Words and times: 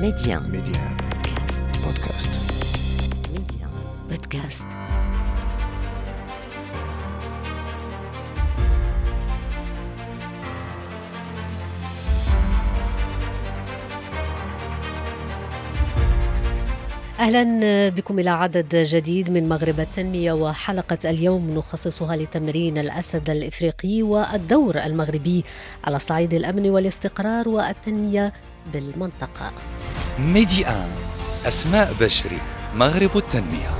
Média. 0.00 0.40
Média. 0.40 0.84
Podcast. 1.84 2.30
Média. 3.34 3.66
Podcast. 4.08 4.62
أهلا 17.18 17.88
بكم 17.88 18.18
إلى 18.18 18.30
عدد 18.30 18.76
جديد 18.76 19.30
من 19.30 19.48
مغرب 19.48 19.80
التنمية 19.80 20.32
وحلقة 20.32 21.10
اليوم 21.10 21.50
نخصصها 21.50 22.16
لتمرين 22.16 22.78
الأسد 22.78 23.30
الإفريقي 23.30 24.02
والدور 24.02 24.78
المغربي 24.78 25.44
على 25.84 25.98
صعيد 25.98 26.34
الأمن 26.34 26.70
والاستقرار 26.70 27.48
والتنمية 27.48 28.32
بالمنطقة. 28.72 29.52
ميدي 30.20 30.66
آن 30.66 30.88
أسماء 31.46 31.94
بشري 32.00 32.38
مغرب 32.74 33.16
التنمية. 33.16 33.70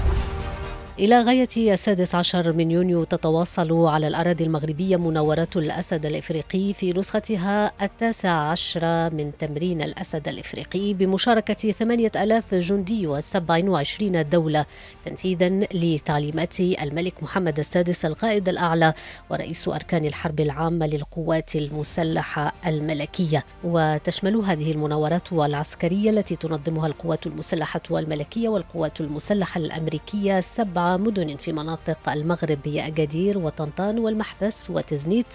إلى 1.00 1.22
غاية 1.22 1.48
السادس 1.56 2.14
عشر 2.14 2.52
من 2.52 2.70
يونيو 2.70 3.04
تتواصل 3.04 3.86
على 3.86 4.08
الأراضي 4.08 4.44
المغربية 4.44 4.96
مناورات 4.96 5.56
الأسد 5.56 6.06
الإفريقي 6.06 6.72
في 6.72 6.92
نسختها 6.92 7.72
التاسع 7.82 8.30
عشر 8.30 9.14
من 9.14 9.32
تمرين 9.38 9.82
الأسد 9.82 10.28
الإفريقي 10.28 10.94
بمشاركة 10.94 11.72
ثمانية 11.72 12.10
ألاف 12.16 12.54
جندي 12.54 13.06
وسبع 13.06 13.60
وعشرين 13.64 14.28
دولة 14.28 14.66
تنفيذا 15.04 15.48
لتعليمات 15.74 16.60
الملك 16.60 17.22
محمد 17.22 17.58
السادس 17.58 18.04
القائد 18.04 18.48
الأعلى 18.48 18.94
ورئيس 19.30 19.68
أركان 19.68 20.04
الحرب 20.04 20.40
العامة 20.40 20.86
للقوات 20.86 21.56
المسلحة 21.56 22.52
الملكية. 22.66 23.44
وتشمل 23.64 24.36
هذه 24.36 24.72
المناورات 24.72 25.32
العسكرية 25.32 26.10
التي 26.10 26.36
تنظمها 26.36 26.86
القوات 26.86 27.26
المسلحة 27.26 27.80
الملكية 27.90 28.48
والقوات 28.48 29.00
المسلحة 29.00 29.58
الأمريكية 29.58 30.40
سبع 30.40 30.89
مدن 30.96 31.36
في 31.36 31.52
مناطق 31.52 32.08
المغرب 32.08 32.58
هي 32.64 32.86
أكادير 32.86 33.38
وطنطان 33.38 33.98
والمحبس 33.98 34.70
وتزنيت 34.70 35.32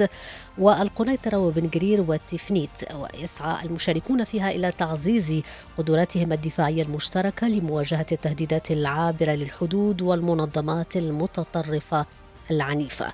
والقنيطرة 0.57 1.37
وبن 1.37 1.69
قرير 1.69 2.05
والتفنيت 2.07 2.69
ويسعى 2.95 3.65
المشاركون 3.65 4.23
فيها 4.23 4.51
إلى 4.51 4.71
تعزيز 4.71 5.41
قدراتهم 5.77 6.31
الدفاعية 6.33 6.83
المشتركة 6.83 7.47
لمواجهة 7.47 8.05
التهديدات 8.11 8.71
العابرة 8.71 9.31
للحدود 9.31 10.01
والمنظمات 10.01 10.97
المتطرفة. 10.97 12.05
العنيفة. 12.51 13.13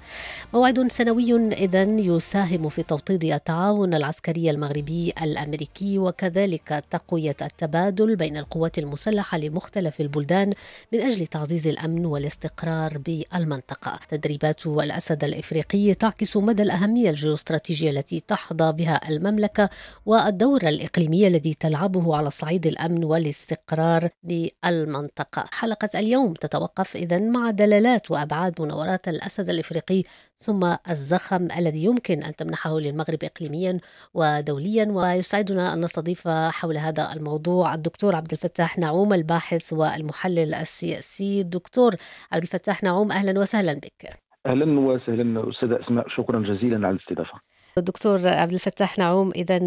موعد 0.54 0.92
سنوي 0.92 1.54
إذا 1.54 1.84
يساهم 1.84 2.70
في 2.70 2.84
توطيد 2.84 3.24
التعاون 3.24 3.94
العسكري 3.94 4.50
المغربي 4.50 5.14
الأمريكي 5.22 6.00
وكذلك 6.00 6.84
تقوية 6.92 7.36
التبادل 7.42 8.16
بين 8.16 8.38
القوات 8.38 8.80
المسلحة 8.80 9.38
لمختلف 9.38 10.02
البلدان 10.02 10.54
من 10.94 11.02
أجل 11.02 11.28
تعزيز 11.28 11.68
الأمن 11.68 12.06
والاستقرار 12.06 12.98
بالمنطقة. 12.98 14.00
تدريبات 14.10 14.68
الأسد 14.68 15.24
الإفريقي 15.24 15.94
تعكس 15.94 16.38
مدى 16.38 16.64
الأهمية 16.64 17.10
الجيوستراتيجية 17.10 17.90
التي 17.90 18.20
تحظى 18.20 18.72
بها 18.72 19.10
المملكة 19.10 19.70
والدور 20.06 20.68
الإقليمي 20.68 21.28
الذي 21.28 21.54
تلعبه 21.54 22.16
على 22.16 22.30
صعيد 22.30 22.68
الأمن 22.68 23.04
والاستقرار 23.04 24.10
بالمنطقة. 24.24 25.46
حلقة 25.52 26.00
اليوم 26.00 26.34
تتوقف 26.34 26.96
إذا 26.96 27.20
مع 27.20 27.52
دلالات 27.52 28.12
وأبعاد 28.12 28.62
مناورات 28.62 29.08
الأسد 29.22 29.50
الإفريقي 29.50 30.04
ثم 30.38 30.76
الزخم 30.90 31.48
الذي 31.58 31.84
يمكن 31.84 32.24
أن 32.24 32.36
تمنحه 32.36 32.80
للمغرب 32.80 33.24
إقليميا 33.24 33.80
ودوليا 34.14 34.86
ويسعدنا 34.92 35.74
أن 35.74 35.82
نستضيف 35.82 36.28
حول 36.28 36.78
هذا 36.78 37.14
الموضوع 37.14 37.74
الدكتور 37.74 38.16
عبد 38.16 38.32
الفتاح 38.32 38.78
نعوم 38.80 39.14
الباحث 39.14 39.74
والمحلل 39.74 40.54
السياسي. 40.54 41.44
دكتور 41.44 41.96
عبد 42.32 42.44
الفتاح 42.44 42.84
نعوم 42.84 43.12
أهلا 43.12 43.40
وسهلا 43.40 43.74
بك. 43.74 44.20
أهلا 44.46 44.80
وسهلا 44.80 45.50
أستاذة 45.50 45.80
أسماء 45.86 46.06
شكرا 46.10 46.40
جزيلا 46.40 46.88
على 46.88 46.96
الاستضافة. 46.96 47.51
دكتور 47.78 48.28
عبد 48.28 48.54
الفتاح 48.54 49.00
نعوم 49.00 49.32
إذا 49.36 49.58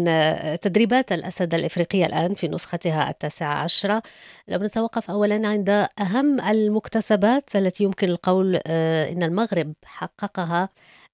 تدريبات 0.55 1.11
الأسد 1.11 1.53
الإفريقية 1.53 2.05
الآن 2.05 2.33
في 2.33 2.47
نسختها 2.47 3.09
التاسعة 3.09 3.63
عشرة. 3.63 4.01
لو 4.47 4.59
نتوقف 4.59 5.11
أولا 5.11 5.47
عند 5.47 5.69
أهم 5.99 6.39
المكتسبات 6.39 7.55
التي 7.55 7.83
يمكن 7.83 8.09
القول 8.09 8.59
آه، 8.67 9.11
إن 9.11 9.23
المغرب 9.23 9.73
حققها 9.85 10.69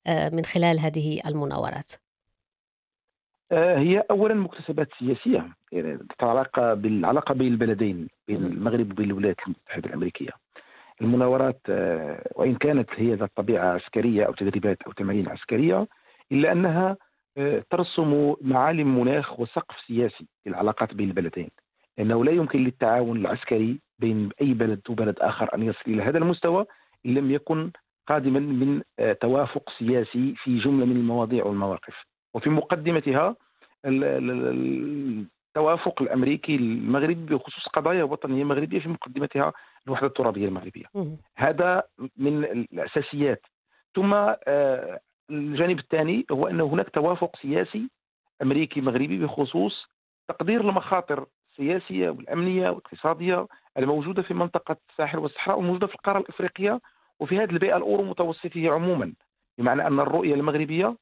آه، 0.07 0.29
من 0.29 0.46
خلال 0.46 0.79
هذه 0.79 1.22
المناورات. 1.25 1.91
آه، 3.52 3.78
هي 3.78 4.03
اولا 4.12 4.34
مكتسبات 4.34 4.88
سياسية 5.00 5.50
يعني 5.72 5.97
تتعلق 5.97 6.73
بالعلاقه 6.73 7.34
بين 7.34 7.47
البلدين 7.47 8.08
بين. 8.28 8.38
المغرب 8.38 8.91
وبين 8.91 9.06
الولايات 9.06 9.38
المتحده 9.47 9.90
الأمريكية. 9.90 10.31
المناورات 11.02 11.59
آه، 11.69 12.31
وإن 12.35 12.56
كانت 12.56 12.90
هي 12.96 13.16
ذات 13.16 13.31
طبيعة 13.35 13.73
عسكرية 13.73 14.25
أو 14.25 14.34
تدريبات 14.34 14.81
أو 14.88 14.91
تمارين 14.91 15.29
عسكرية 15.29 15.88
إلا 16.31 16.51
أنها 16.51 16.97
آه، 17.37 17.63
ترسم 17.69 18.35
معالم 18.41 18.99
مناخ 19.01 19.39
وسقف 19.39 19.75
سياسي 19.87 20.27
للعلاقات 20.45 20.93
بين 20.93 21.07
البلدين. 21.09 21.49
لأنه 21.97 22.25
لا 22.25 22.31
يمكن 22.31 22.63
للتعاون 22.63 23.17
العسكري 23.17 23.79
بين 23.99 24.29
أي 24.41 24.53
بلد 24.53 24.81
وبلد 24.89 25.19
آخر 25.19 25.55
أن 25.55 25.63
يصل 25.63 25.81
إلى 25.87 26.03
هذا 26.03 26.17
المستوى 26.17 26.65
إن 27.05 27.13
لم 27.13 27.31
يكن 27.31 27.71
قادما 28.07 28.39
من 28.39 28.81
آه، 28.99 29.13
توافق 29.13 29.69
سياسي 29.79 30.35
في 30.43 30.59
جملة 30.59 30.85
من 30.85 30.95
المواضيع 30.95 31.45
والمواقف. 31.45 31.95
وفي 32.33 32.49
مقدمتها 32.49 33.35
ال- 33.85 34.03
ال- 34.03 34.31
ال- 34.31 35.25
التوافق 35.47 36.01
الأمريكي 36.01 36.55
المغربي 36.55 37.35
بخصوص 37.35 37.67
قضايا 37.67 38.03
وطنية 38.03 38.43
مغربية 38.43 38.79
في 38.79 38.89
مقدمتها 38.89 39.53
الوحدة 39.87 40.07
الترابية 40.07 40.47
المغربية. 40.47 40.85
هذا 41.35 41.83
من 42.17 42.43
الأساسيات. 42.43 43.45
ثم 43.95 44.13
آه، 44.47 44.99
الجانب 45.31 45.79
الثاني 45.79 46.25
هو 46.31 46.47
أن 46.47 46.61
هناك 46.61 46.89
توافق 46.89 47.35
سياسي 47.41 47.89
أمريكي 48.41 48.81
مغربي 48.81 49.17
بخصوص 49.25 49.85
تقدير 50.27 50.61
المخاطر 50.61 51.25
السياسية 51.51 52.09
والأمنية 52.09 52.69
والاقتصادية 52.69 53.47
الموجودة 53.77 54.21
في 54.21 54.33
منطقة 54.33 54.77
الساحل 54.89 55.19
والصحراء 55.19 55.59
وموجوده 55.59 55.87
في 55.87 55.95
القارة 55.95 56.19
الأفريقية 56.19 56.81
وفي 57.19 57.37
هذه 57.37 57.49
البيئة 57.49 57.77
الأورو 57.77 58.03
متوسطيه 58.03 58.71
عموما 58.71 59.13
بمعنى 59.57 59.87
أن 59.87 59.99
الرؤية 59.99 60.33
المغربية 60.33 60.95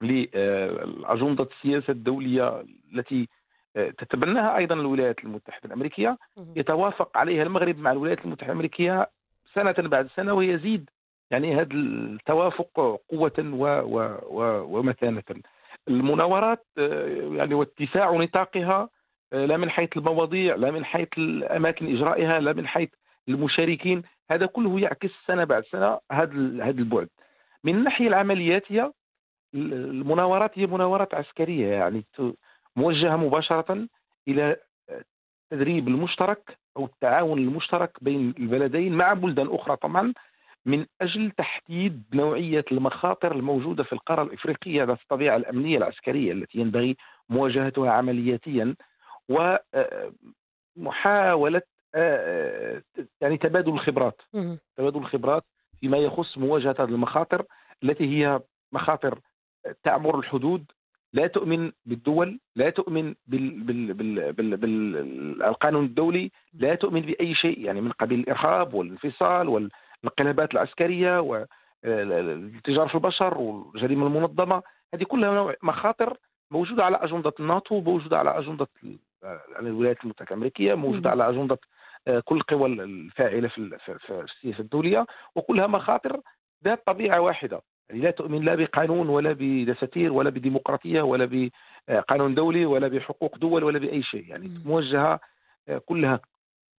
لأجندة 0.00 1.44
السياسة 1.44 1.90
الدولية 1.90 2.64
التي 2.94 3.28
آه، 3.76 3.90
تتبناها 3.90 4.56
أيضا 4.56 4.74
الولايات 4.74 5.24
المتحدة 5.24 5.66
الأمريكية. 5.66 6.18
يتوافق 6.56 7.18
عليها 7.18 7.42
المغرب 7.42 7.78
مع 7.78 7.92
الولايات 7.92 8.24
المتحدة 8.24 8.46
الأمريكية 8.46 9.10
سنة 9.54 9.74
بعد 9.78 10.08
سنة 10.16 10.32
ويزيد 10.34 10.90
يعني 11.30 11.54
هذا 11.54 11.74
التوافق 11.74 13.00
قوة 13.10 13.32
و 13.38 13.64
و 13.66 14.18
و 14.30 14.64
ومتانة 14.78 15.22
المناورات 15.88 16.66
آه، 16.78 17.06
يعني 17.32 17.54
واتساع 17.54 18.10
نطاقها 18.10 18.88
آه، 19.32 19.46
لا 19.46 19.56
من 19.56 19.70
حيث 19.70 19.96
المواضيع 19.96 20.54
لا 20.54 20.70
من 20.70 20.84
حيث 20.84 21.08
الأماكن 21.18 21.96
إجرائها 21.96 22.40
لا 22.40 22.52
من 22.52 22.66
حيث 22.66 22.88
المشاركين. 23.28 24.02
هذا 24.30 24.46
كله 24.46 24.80
يعكس 24.80 25.10
سنة 25.26 25.44
بعد 25.44 25.64
سنة 25.64 25.98
هذا 26.12 26.64
هذا 26.64 26.78
البعد. 26.78 27.08
من 27.64 27.74
الناحية 27.74 28.08
العملياتية 28.08 28.92
المناورات 29.54 30.58
هي 30.58 30.66
مناورات 30.66 31.14
عسكرية 31.14 31.66
يعني 31.66 32.04
موجهة 32.76 33.16
مباشرة 33.16 33.88
إلى 34.28 34.56
التدريب 35.52 35.88
المشترك 35.88 36.58
أو 36.76 36.84
التعاون 36.84 37.38
المشترك 37.38 38.04
بين 38.04 38.34
البلدين 38.38 38.92
مع 38.92 39.12
بلدان 39.12 39.46
أخرى 39.46 39.76
طبعا. 39.76 40.12
من 40.66 40.86
أجل 41.00 41.30
تحديد 41.30 42.02
نوعية 42.14 42.64
المخاطر 42.72 43.32
الموجودة 43.34 43.84
في 43.84 43.92
القارة 43.92 44.22
الإفريقية 44.22 44.84
ذات 44.84 45.00
الطبيعة 45.00 45.36
الأمنية 45.36 45.78
العسكرية 45.78 46.32
التي 46.32 46.58
ينبغي 46.58 46.96
مواجهتها 47.28 47.90
عملياتيا 47.90 48.74
ومحاولة 50.76 51.62
يعني 53.20 53.36
تبادل 53.40 53.72
الخبرات. 53.72 54.20
تبادل 54.76 54.98
الخبرات 54.98 55.44
فيما 55.80 55.98
يخص 55.98 56.38
مواجهة 56.38 56.76
هذه 56.78 56.88
المخاطر 56.88 57.44
التي 57.82 58.04
هي 58.04 58.40
مخاطر 58.72 59.18
تعبر 59.82 60.18
الحدود 60.18 60.64
لا 61.12 61.26
تؤمن 61.26 61.72
بالدول 61.86 62.40
لا 62.56 62.70
تؤمن 62.70 63.14
بال 63.26 63.60
بال 63.60 63.92
بال 63.94 64.32
بال 64.32 64.56
بالقانون 64.56 65.84
الدولي 65.84 66.30
لا 66.54 66.74
تؤمن 66.74 67.00
بأي 67.00 67.34
شيء 67.34 67.60
يعني 67.60 67.80
من 67.80 67.90
قبيل 67.92 68.20
الإرهاب 68.20 68.74
والانفصال 68.74 69.48
والانقلابات 70.08 70.52
العسكرية 70.54 71.20
والتجاره 71.20 72.86
في 72.88 72.94
البشر 72.94 73.38
والجريمة 73.38 74.06
المنظمة 74.06 74.62
هذه 74.94 75.04
كلها 75.04 75.54
مخاطر 75.62 76.16
موجودة 76.50 76.84
على 76.84 76.96
أجندة 76.96 77.32
الناتو 77.40 77.80
موجودة 77.80 78.18
على 78.18 78.38
أجندة 78.38 78.66
ال- 78.84 78.98
يعني 79.22 79.68
الولايات 79.68 80.04
المتحدة 80.04 80.28
الأمريكية 80.30 80.74
موجودة. 80.74 81.10
على 81.10 81.28
أجندة 81.28 81.58
آه، 82.08 82.20
كل 82.20 82.36
القوى 82.36 82.66
الفاعلة 82.68 83.48
في 83.48 83.58
ال- 83.58 83.78
في- 83.78 83.98
في 83.98 84.20
السياسة 84.20 84.60
الدولية 84.60 85.06
وكلها 85.34 85.66
مخاطر 85.66 86.20
ذات 86.64 86.86
طبيعة 86.86 87.20
واحدة 87.20 87.60
يعني 87.88 88.00
لا 88.02 88.10
تؤمن 88.10 88.44
لا 88.44 88.54
بقانون 88.54 89.08
ولا 89.08 89.36
بدساتير 89.38 90.12
ولا 90.12 90.30
بديمقراطية 90.30 91.02
ولا 91.02 91.50
بقانون 91.88 92.34
دولي 92.34 92.66
ولا 92.66 92.88
بحقوق 92.88 93.38
دول 93.38 93.64
ولا 93.64 93.78
بأي 93.78 94.02
شيء 94.02 94.24
يعني. 94.28 94.62
موجهة 94.64 95.20
آه، 95.68 95.78
كلها 95.78 96.20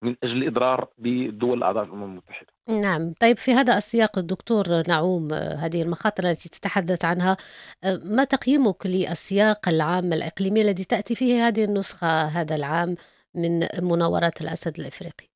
من 0.05 0.15
أجل 0.23 0.37
الإضرار 0.37 0.87
بالدول 0.97 1.57
الاعضاء 1.57 1.83
في 1.83 1.89
الأمم 1.89 2.03
المتحدة. 2.03 2.47
نعم 2.69 3.13
طيب 3.21 3.37
في 3.37 3.51
هذا 3.51 3.77
السياق 3.77 4.17
الدكتور 4.17 4.65
نعوم 4.87 5.33
آه، 5.33 5.55
هذه 5.55 5.81
المخاطر 5.81 6.29
التي 6.29 6.49
تتحدث 6.49 7.05
عنها 7.05 7.37
آه، 7.83 8.01
ما 8.03 8.23
تقييمك 8.23 8.85
للسياق 8.85 9.69
العام 9.69 10.13
الإقليمي 10.13 10.61
الذي 10.61 10.83
تأتي 10.83 11.15
فيه 11.15 11.47
هذه 11.47 11.63
النسخة 11.63 12.25
هذا 12.25 12.55
العام 12.55 12.95
من 13.35 13.59
مناورات 13.81 14.41
الأسد 14.41 14.79
الإفريقي 14.79 15.27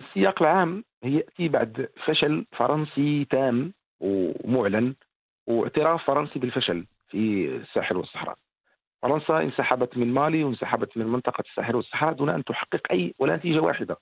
السياق 0.00 0.42
العام 0.42 0.84
يأتي 1.04 1.48
بعد 1.48 1.88
فشل 2.06 2.46
فرنسي 2.58 3.24
تام 3.24 3.72
ومعلن 4.00 4.94
واعتراف 5.46 6.06
فرنسي 6.06 6.38
بالفشل 6.38 6.86
في 7.08 7.46
الساحل 7.56 7.96
والصحراء. 7.96 8.36
فرنسا 9.04 9.40
انسحبت 9.40 9.98
من 9.98 10.14
مالي 10.14 10.44
وانسحبت 10.44 10.96
من 10.96 11.06
منطقة 11.06 11.44
الساحل 11.50 11.76
والصحراء 11.76 12.12
دون 12.12 12.28
أن 12.28 12.44
تحقق 12.44 12.80
أي 12.90 13.14
ولا 13.18 13.36
نتيجة 13.36 13.60
واحدة 13.60 13.96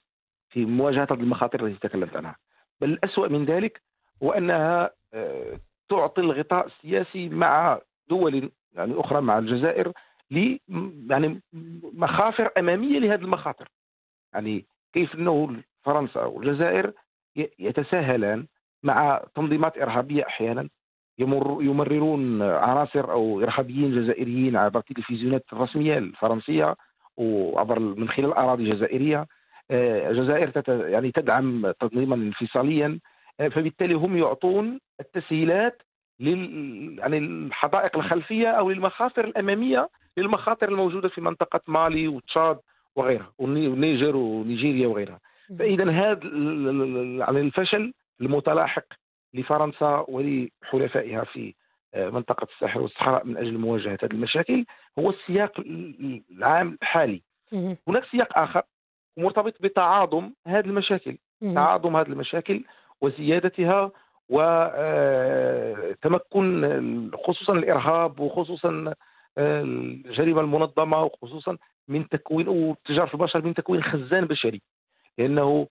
في 0.49 0.65
مواجهة 0.65 1.07
هذه 1.11 1.21
المخاطر 1.21 1.67
التي 1.67 1.89
تكلمت 1.89 2.17
عنها. 2.17 2.37
بل 2.81 2.91
الاسوء 2.91 3.29
من 3.29 3.45
ذلك 3.45 3.83
هو 4.23 4.33
أنها 4.33 4.91
آه، 5.15 5.61
تعطي 5.89 6.21
الغطاء 6.21 6.67
السياسي 6.67 7.29
مع 7.29 7.81
دول 8.09 8.51
يعني 8.73 9.01
أخرى 9.01 9.21
مع 9.21 9.39
الجزائر 9.39 9.93
ل 10.31 10.57
يعني 11.11 11.41
مخافر 11.83 12.51
أمامية 12.59 12.99
لهذه 12.99 13.21
المخاطر. 13.21 13.69
يعني 14.35 14.67
كيف 14.93 15.15
أنه 15.15 15.63
فرنسا 15.85 16.25
والجزائر 16.25 16.93
يتساهلان 17.59 18.47
مع 18.83 19.25
تنظيمات 19.35 19.79
إرهابية 19.79 20.27
أحيانا 20.27 20.69
يمر 21.23 21.59
يمررون 21.63 22.43
عناصر 22.43 23.11
أو 23.13 23.41
إرهابيين 23.43 23.95
جزائريين 24.03 24.57
عبر 24.57 24.79
التلفزيونات 24.79 25.45
الرسمية 25.53 25.99
الفرنسية 25.99 26.77
وعبر 27.17 27.79
من 27.79 28.09
خلال 28.09 28.33
أراضي 28.33 28.71
جزائرية. 28.71 29.27
آه، 29.71 30.11
الجزائر 30.11 30.49
تت 30.49 30.69
يعني 30.69 31.11
تدعم 31.13 31.71
تنظيما 31.81 32.15
انفصاليا. 32.15 32.99
آه، 33.41 33.49
فبالتالي 33.49 33.95
هم 33.95 34.17
يعطون 34.17 34.81
التسهيلات 35.01 35.83
لل 36.21 36.97
يعني 36.99 37.19
الحدائق 37.19 37.97
الخلفية 37.97 38.49
أو 38.49 38.71
للمخاطر 38.71 39.25
الأمامية 39.25 39.89
للمخاطر 40.17 40.69
الموجودة 40.69 41.09
في 41.09 41.21
منطقة 41.21 41.61
مالي 41.69 42.09
وتشاد 42.09 42.59
وغيرها 42.97 43.33
والني- 43.39 43.69
والنيجر 43.69 44.17
ونيجيريا 44.17 44.87
وغيرها. 44.89 45.21
فاذا 45.59 45.91
هذا 45.91 46.21
يعني 47.19 47.41
الفشل 47.41 47.93
المتلاحق 48.21 48.85
لفرنسا 49.35 50.05
ولحلفائها 50.09 51.25
في 51.25 51.55
آه، 51.95 52.11
منطقة 52.11 52.47
الساحل 52.55 52.81
والصحراء 52.81 53.27
من 53.27 53.37
أجل 53.37 53.59
مواجهة 53.59 53.99
هذه 54.03 54.13
المشاكل 54.13 54.65
هو 54.99 55.11
السياق 55.11 55.61
ال- 55.61 56.23
العام 56.31 56.79
الحالي. 56.83 57.23
هناك 57.89 58.05
سياق 58.05 58.39
آخر 58.39 58.63
مرتبط 59.17 59.55
بتعاظم 59.63 60.31
هذه 60.47 60.65
المشاكل. 60.67 61.17
تعاظم 61.55 61.97
هذه 61.97 62.07
المشاكل 62.09 62.65
وزيادتها 63.01 63.91
وتمكن 65.83 67.11
خصوصا 67.27 67.53
الإرهاب 67.53 68.21
وخصوصا 68.21 68.95
آه، 69.39 69.63
الجريمة 69.63 70.41
المنظمة 70.41 71.03
وخصوصا 71.03 71.57
من 71.89 72.09
تكوين 72.09 72.49
وتجارة 72.49 73.11
البشر 73.15 73.45
من 73.45 73.55
تكوين 73.55 73.83
خزان 73.83 74.25
بشري 74.25 74.63
لأنه 75.19 75.69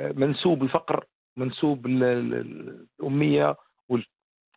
آه، 0.00 0.12
منسوب 0.16 0.62
الفقر 0.62 1.04
منسوب 1.38 1.86
ال- 1.86 2.04
ال- 2.04 2.86
الأمية 3.00 3.56
وال- 3.88 4.06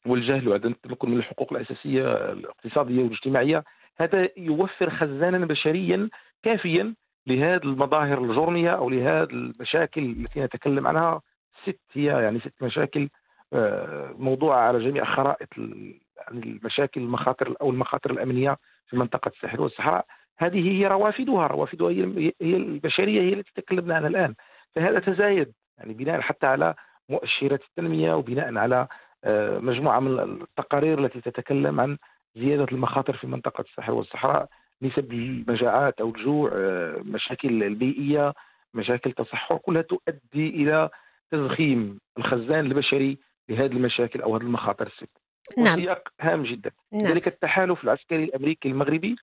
والجهل 0.05 0.47
وعدم 0.49 0.71
التمكن 0.71 1.09
من 1.11 1.17
الحقوق 1.17 1.53
الأساسية 1.53 2.31
الاقتصادية 2.31 3.03
والاجتماعية. 3.03 3.63
هذا 3.97 4.29
يوفر 4.37 4.89
خزانا 4.89 5.45
بشريا 5.45 6.09
كافيا 6.43 6.95
لهذه 7.27 7.63
المظاهر 7.63 8.23
الجرمية 8.23 8.69
أو 8.69 8.89
لهذه 8.89 9.29
المشاكل 9.31 10.01
التي 10.05 10.41
نتكلم 10.43 10.87
عنها. 10.87 11.21
ست 11.63 11.79
هي 11.93 12.05
يعني 12.05 12.39
ست 12.39 12.63
مشاكل 12.63 13.09
آه، 13.53 14.15
موضوعه 14.17 14.59
على 14.59 14.79
جميع 14.89 15.05
خرائط 15.15 15.47
يعني 15.57 15.99
المشاكل 16.33 17.01
المخاطر 17.01 17.55
أو 17.61 17.69
المخاطر 17.69 18.11
الأمنية 18.11 18.57
في 18.87 18.97
منطقة 18.97 19.29
الساحل 19.35 19.59
والصحراء. 19.59 20.05
هذه 20.37 20.69
هي 20.71 20.87
روافدها 20.87 21.47
روافدها 21.47 21.89
هي 21.89 22.33
هي 22.41 22.55
البشرية 22.55 23.21
هي 23.21 23.33
التي 23.33 23.51
تكلمنا 23.55 23.95
عنها 23.95 24.07
الآن. 24.07 24.35
فهذا 24.75 24.99
تزايد 24.99 25.53
يعني 25.81 25.93
بناء 25.93 26.21
حتى 26.21 26.47
على 26.47 26.73
مؤشرات 27.09 27.61
التنمية 27.63 28.13
وبناء 28.13 28.57
على 28.57 28.87
آه، 29.23 29.59
مجموعة 29.59 29.99
من 29.99 30.19
التقارير 30.19 31.05
التي 31.05 31.21
تتكلم 31.21 31.79
عن 31.79 31.97
زيادة 32.35 32.65
المخاطر 32.71 33.17
في 33.17 33.27
منطقة 33.27 33.61
الساحل 33.61 33.91
والصحراء 33.91 34.49
نسب 34.81 35.11
المجاعات 35.11 36.01
أو 36.01 36.09
الجوع 36.09 36.51
آه، 36.53 37.01
مشاكل 37.05 37.63
البيئية 37.63 38.33
مشاكل 38.73 39.11
تصحر 39.11 39.57
كلها 39.57 39.81
تؤدي 39.81 40.49
إلى 40.49 40.89
تزخيم 41.31 41.99
الخزان 42.17 42.65
البشري 42.65 43.17
لهذه 43.49 43.71
المشاكل 43.71 44.21
أو 44.21 44.35
هذه 44.35 44.43
المخاطر 44.43 44.87
الست 44.87 45.09
نعم. 45.57 45.79
وسياق 45.79 46.07
هام 46.21 46.43
جدا. 46.43 46.71
نعم. 46.93 47.11
ذلك 47.11 47.27
التحالف 47.27 47.83
العسكري 47.83 48.23
الأمريكي 48.23 48.69
المغربي. 48.69 49.15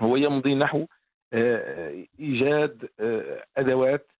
هو 0.00 0.16
يمضي 0.16 0.54
نحو 0.54 0.86
آه، 1.32 2.04
إيجاد 2.20 2.88
أدوات 3.56 4.11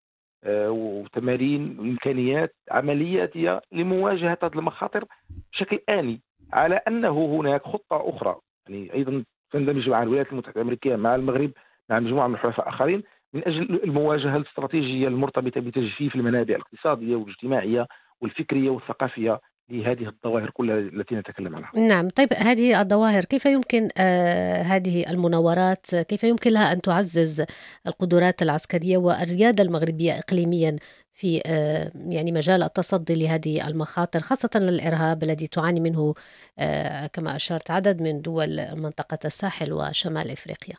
وتمارين 0.46 1.76
وإمكانيات 1.78 2.54
عملياتية 2.70 3.60
لمواجهة 3.72 4.38
هذه 4.42 4.50
المخاطر 4.54 5.04
بشكل 5.52 5.78
آني 5.88 6.20
على 6.52 6.74
أنه 6.74 7.36
هناك 7.40 7.62
خطة 7.62 8.08
أخرى. 8.08 8.36
يعني 8.68 8.94
أيضا 8.94 9.24
تندمج 9.52 9.88
مع 9.88 10.02
الولايات 10.02 10.32
المتحدة 10.32 10.56
الأمريكية 10.56 10.96
مع 10.96 11.14
المغرب 11.14 11.50
مع 11.90 12.00
مجموعة 12.00 12.26
من 12.26 12.34
الحلفاء 12.34 12.68
اخرين 12.68 13.02
من 13.34 13.42
أجل 13.46 13.80
المواجهة 13.84 14.36
الاستراتيجية 14.36 15.08
المرتبطة 15.08 15.60
بتجفيف 15.60 16.14
المنابع 16.14 16.54
الاقتصادية 16.54 17.16
والاجتماعية 17.16 17.86
والفكرية 18.20 18.70
والثقافية. 18.70 19.40
لهذه 19.68 20.06
الظواهر 20.06 20.50
كلها 20.50 20.78
التي 20.78 21.14
نتكلم 21.14 21.56
عنها. 21.56 21.70
نعم. 21.74 22.08
طيب 22.08 22.32
هذه 22.32 22.80
الظواهر 22.80 23.24
كيف 23.24 23.46
يمكن 23.46 23.88
آه 23.98 24.62
هذه 24.62 25.10
المناورات؟ 25.10 25.94
كيف 25.94 26.24
يمكن 26.24 26.50
لها 26.50 26.72
أن 26.72 26.80
تعزز 26.80 27.44
القدرات 27.86 28.42
العسكرية 28.42 28.96
والريادة 28.96 29.62
المغربية 29.62 30.12
إقليميا 30.18 30.76
في 31.12 31.42
آه 31.46 31.92
يعني 31.94 32.32
مجال 32.32 32.62
التصدي 32.62 33.14
لهذه 33.14 33.68
المخاطر 33.68 34.20
خاصة 34.20 34.50
للإرهاب 34.60 35.22
الذي 35.22 35.46
تعاني 35.46 35.80
منه 35.80 36.14
آه 36.58 37.06
كما 37.06 37.36
أشرت 37.36 37.70
عدد 37.70 38.02
من 38.02 38.20
دول 38.22 38.76
منطقة 38.76 39.18
الساحل 39.24 39.72
وشمال 39.72 40.30
إفريقيا؟ 40.30 40.76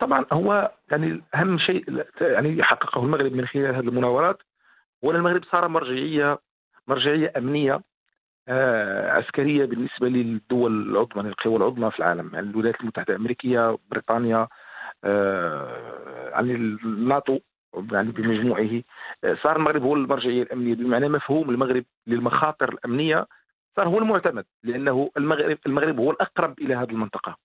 طبعا 0.00 0.26
هو 0.32 0.72
يعني 0.90 1.22
أهم 1.34 1.58
شيء 1.58 2.04
يعني 2.20 2.62
حققه 2.62 3.02
المغرب 3.02 3.32
من 3.32 3.46
خلال 3.46 3.74
هذه 3.74 3.80
المناورات. 3.80 4.38
هو 5.04 5.10
المغرب 5.10 5.44
صار 5.44 5.68
مرجعية 5.68 6.38
مرجعية 6.88 7.32
أمنية 7.36 7.80
آه، 8.48 9.10
عسكرية 9.10 9.64
بالنسبة 9.64 10.08
للدول 10.08 10.90
العظمى 10.90 11.28
القوى 11.28 11.56
العظمى 11.56 11.90
في 11.90 11.98
العالم 11.98 12.30
يعني 12.34 12.50
الولايات 12.50 12.80
المتحدة 12.80 13.14
الأمريكية 13.14 13.78
بريطانيا 13.90 14.48
آه، 15.04 16.28
يعني 16.30 16.54
الناتو 16.54 17.38
يعني 17.92 18.12
بمجموعه. 18.12 18.82
آه، 19.24 19.34
صار 19.42 19.56
المغرب 19.56 19.82
هو 19.82 19.94
المرجعية 19.94 20.42
الأمنية 20.42 20.74
بمعنى 20.74 21.08
مفهوم 21.08 21.50
المغرب 21.50 21.84
للمخاطر 22.06 22.68
الأمنية 22.68 23.26
صار 23.76 23.88
هو 23.88 23.98
المعتمد 23.98 24.44
لأنه 24.62 25.10
المغرب 25.16 25.58
المغرب 25.66 26.00
هو 26.00 26.10
الأقرب 26.10 26.58
إلى 26.58 26.74
هذه 26.74 26.90
المنطقة. 26.90 27.36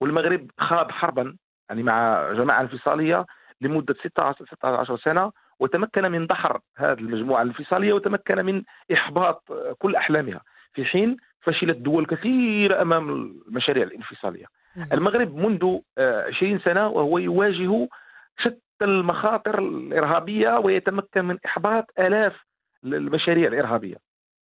والمغرب 0.00 0.50
خاض 0.58 0.90
حربا 0.90 1.36
يعني 1.68 1.82
مع 1.82 2.32
جماعة 2.32 2.60
انفصالية 2.60 3.26
لمدة 3.60 3.94
16 3.94 4.46
16 4.46 4.96
سنة 4.96 5.32
وتمكن 5.60 6.12
من 6.12 6.26
دحر 6.26 6.60
هذه 6.76 6.98
المجموعة 6.98 7.42
الانفصالية 7.42 7.92
وتمكن 7.92 8.44
من 8.44 8.62
إحباط 8.92 9.42
كل 9.78 9.96
أحلامها 9.96 10.40
في 10.74 10.84
حين 10.84 11.16
فشلت 11.40 11.76
دول 11.76 12.06
كثيره 12.06 12.82
أمام 12.82 13.10
المشاريع 13.48 13.82
الانفصالية. 13.82 14.46
المغرب 14.92 15.36
منذ 15.36 15.78
آه، 15.98 16.26
20 16.26 16.58
سنة 16.58 16.88
وهو 16.88 17.18
يواجه 17.18 17.88
شتى 18.38 18.58
المخاطر 18.82 19.58
الإرهابية 19.58 20.58
ويتمكن 20.58 21.24
من 21.24 21.38
إحباط 21.46 21.90
آلاف 21.98 22.44
المشاريع 22.84 23.48
الإرهابية. 23.48 23.96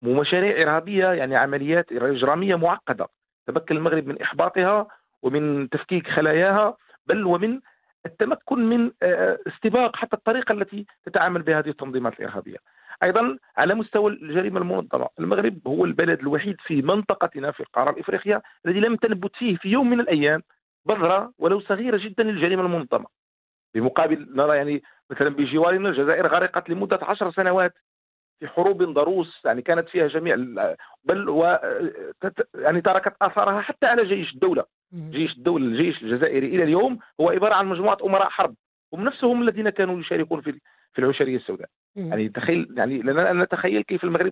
ومشاريع 0.06 0.62
إرهابية 0.62 1.08
يعني 1.08 1.36
عمليات 1.36 1.92
إجرامية 1.92 2.56
معقدة 2.56 3.08
تمكن 3.48 3.78
المغرب 3.78 4.08
من 4.08 4.22
إحباطها 4.22 4.88
ومن 5.22 5.70
تفكيك 5.70 6.08
خلاياها 6.08 6.78
بل 7.08 7.26
ومن 7.26 7.60
التمكن 8.08 8.70
من 8.70 8.92
آه، 9.04 9.40
استباق 9.48 9.96
حتى 9.96 10.16
الطريقة 10.16 10.52
التي 10.52 10.86
تتعامل 11.06 11.42
بها 11.42 11.60
هذه 11.60 11.70
التنظيمات 11.70 12.20
الإرهابية. 12.20 12.58
أيضا 13.04 13.38
على 13.58 13.76
مستوى 13.76 14.12
الجريمة 14.12 14.60
المنظمة، 14.60 15.08
المغرب 15.20 15.68
هو 15.68 15.86
البلد 15.86 16.20
الوحيد 16.20 16.56
في 16.66 16.82
منطقتنا 16.82 17.52
في 17.52 17.60
القارة 17.60 17.90
الإفريقية 17.90 18.42
الذي 18.66 18.80
لم 18.80 18.96
تنبت 18.96 19.36
فيه 19.36 19.58
في 19.58 19.70
يوم 19.70 19.90
من 19.90 20.00
الأيام 20.00 20.44
بذرة 20.86 21.34
ولو 21.40 21.60
صغيرة 21.60 21.98
جدا 21.98 22.24
للجريمة 22.24 22.62
المنظمة. 22.62 23.06
بمقابل 23.76 24.28
نرى 24.36 24.58
يعني 24.58 24.84
مثلا 25.10 25.30
بجوارنا 25.30 25.90
الجزائر 25.90 26.28
غرقت 26.28 26.70
لمدة 26.70 27.00
عشر 27.02 27.32
سنوات 27.32 27.74
في 28.40 28.48
حروب 28.48 28.84
ضروس 28.84 29.42
يعني 29.46 29.62
كانت 29.62 29.90
فيها 29.90 30.08
جميع 30.08 30.36
بل 31.04 31.30
و 31.30 31.60
يعني 32.56 32.82
تركت 32.82 33.16
آثارها 33.22 33.62
حتى 33.62 33.86
على 33.86 34.06
جيش 34.06 34.34
الدولة. 34.34 34.66
جيش 34.94 35.38
الدولة 35.38 35.66
الجيش 35.66 36.04
الجزائري 36.04 36.48
إلى 36.48 36.64
اليوم 36.64 37.00
هو 37.22 37.30
عبارة 37.30 37.54
عن 37.54 37.66
مجموعة 37.66 37.98
أمراء 38.04 38.30
حرب 38.30 38.56
هم 38.94 39.04
نفسهم 39.04 39.42
الذين 39.42 39.70
كانوا 39.70 40.00
يشاركون 40.00 40.42
في 40.42 40.60
في 40.94 41.00
العشرية 41.00 41.36
السوداء. 41.38 41.70
يعني 41.96 42.30
تخيل 42.30 42.74
يعني 42.78 43.02
لنا 43.02 43.32
ان 43.32 43.40
نتخيل 43.40 43.82
كيف 43.82 44.04
المغرب 44.04 44.32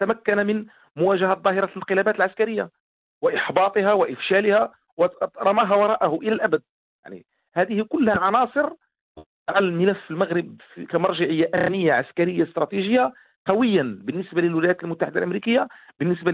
تمكن 0.00 0.46
من 0.46 0.66
مواجهة 0.96 1.34
ظاهرة 1.34 1.66
الانقلابات 1.66 2.16
العسكرية 2.16 2.70
وإحباطها 3.22 3.92
وإفشالها 3.92 4.72
ورماها 4.96 5.74
وراءه 5.74 6.18
إلى 6.22 6.32
الأبد. 6.32 6.62
يعني 7.04 7.24
هذه 7.54 7.82
كلها 7.88 8.18
عناصر 8.18 8.70
الملف 9.56 10.10
المغرب 10.10 10.60
كمرجعية 10.88 11.50
أمنية 11.54 11.92
عسكرية 11.92 12.44
استراتيجية 12.44 13.12
قويا 13.48 13.98
بالنسبة 14.02 14.40
للولايات 14.40 14.84
المتحدة 14.84 15.18
الأمريكية 15.18 15.68
بالنسبة 16.00 16.30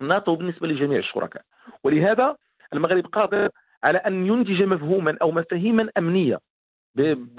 للناتو 0.00 0.34
بالنسبة 0.36 0.68
لجميع 0.68 0.98
الشركاء. 0.98 1.42
ولهذا 1.84 2.36
المغرب 2.72 3.06
قادر 3.06 3.48
على 3.84 3.98
أن 3.98 4.26
ينتج 4.26 4.62
مفهوما 4.62 5.16
أو 5.22 5.30
مفاهيما 5.30 5.90
أمنية 5.98 6.38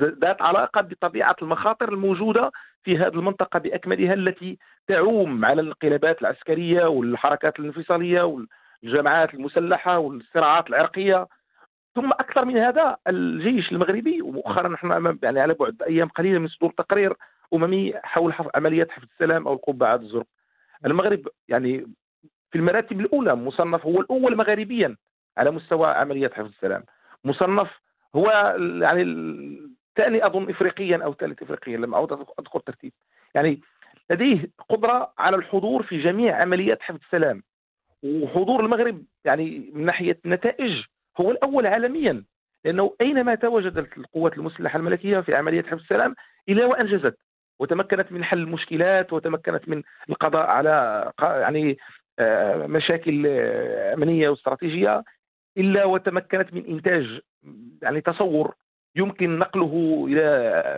ذات 0.01 0.41
علاقة 0.41 0.81
بطبيعة 0.81 1.35
المخاطر 1.41 1.93
الموجودة 1.93 2.51
في 2.83 2.97
هذه 2.97 3.13
المنطقة 3.13 3.59
بأكملها 3.59 4.13
التي 4.13 4.57
تعوم 4.87 5.45
على 5.45 5.61
الانقلابات 5.61 6.21
العسكرية 6.21 6.85
والحركات 6.85 7.59
الانفصالية 7.59 8.21
والجماعات 8.83 9.33
المسلحة 9.33 9.97
والصراعات 9.97 10.69
العرقية. 10.69 11.27
ثم 11.95 12.11
أكثر 12.11 12.45
من 12.45 12.57
هذا 12.57 12.97
الجيش 13.07 13.71
المغربي 13.71 14.21
ومؤخرا 14.21 14.67
نحن 14.67 15.17
يعني 15.23 15.39
على 15.39 15.53
بعد 15.53 15.81
أيام 15.81 16.07
قليلة 16.07 16.39
من 16.39 16.47
صدور 16.47 16.71
تقرير 16.77 17.13
اممي 17.53 17.93
حول. 18.03 18.33
عمليات 18.55 18.91
حفظ 18.91 19.07
السلام 19.13 19.47
أو 19.47 19.53
القبعات 19.53 20.01
الزرق. 20.01 20.25
المغرب 20.85 21.27
يعني 21.47 21.85
في 22.51 22.57
المراتب 22.57 22.99
الأولى 22.99 23.35
مصنف 23.35 23.85
هو 23.85 24.01
الأول 24.01 24.35
مغاربيا 24.37 24.97
على 25.37 25.51
مستوى 25.51 25.87
عمليات 25.87 26.33
حفظ 26.33 26.47
السلام. 26.47 26.83
مصنف 27.25 27.69
هو 28.15 28.55
يعني 28.81 29.01
الثاني 29.01 30.25
أظن 30.25 30.49
افريقيا 30.49 31.03
أو 31.03 31.13
ثالث 31.13 31.43
افريقيا 31.43 31.77
لما 31.77 31.97
اعود 31.97 32.11
اذكر 32.11 32.59
ترتيب. 32.59 32.93
يعني 33.35 33.61
لديه 34.09 34.49
قدرة 34.69 35.13
على 35.17 35.35
الحضور 35.35 35.83
في 35.83 36.03
جميع 36.03 36.41
عمليات 36.41 36.81
حفظ 36.81 36.99
السلام. 37.05 37.43
وحضور 38.03 38.65
المغرب 38.65 39.03
يعني 39.25 39.71
من 39.73 39.85
ناحية 39.85 40.19
النتائج 40.25 40.83
هو 41.21 41.31
الأول 41.31 41.67
عالميا 41.67 42.23
لأنه 42.65 42.95
أينما 43.01 43.35
تواجدت 43.35 43.97
القوات 43.97 44.37
المسلحة 44.37 44.79
الملكية 44.79 45.19
في 45.19 45.35
عملية 45.35 45.61
حفظ 45.61 45.81
السلام 45.81 46.15
الا 46.49 46.65
وانجزت 46.65 47.17
وتمكنت 47.63 48.11
من 48.11 48.23
حل 48.23 48.37
المشكلات 48.37 49.13
وتمكنت 49.13 49.69
من 49.69 49.83
القضاء 50.09 50.45
على 50.47 51.11
يعني 51.21 51.77
آه، 52.19 52.67
مشاكل 52.67 53.23
آه، 53.27 53.93
أمنية 53.93 54.29
واستراتيجية 54.29 55.03
إلا 55.57 55.85
وتمكنت 55.85 56.53
من 56.53 56.65
إنتاج 56.65 57.19
يعني 57.81 58.01
تصور 58.01 58.55
يمكن 58.95 59.39
نقله 59.39 60.05
إلى 60.09 60.21